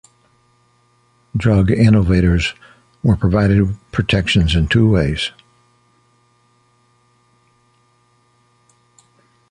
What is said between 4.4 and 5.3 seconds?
in two ways.